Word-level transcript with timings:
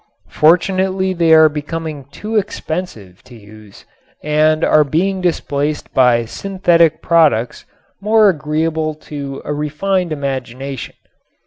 Fortunately 0.31 1.13
they 1.13 1.31
are 1.31 1.47
becoming 1.47 2.05
too 2.05 2.35
expensive 2.35 3.23
to 3.25 3.35
use 3.35 3.85
and 4.23 4.63
are 4.63 4.83
being 4.83 5.21
displaced 5.21 5.93
by 5.93 6.25
synthetic 6.25 7.03
products 7.03 7.65
more 8.01 8.27
agreeable 8.27 8.95
to 8.95 9.43
a 9.45 9.53
refined 9.53 10.11
imagination. 10.11 10.95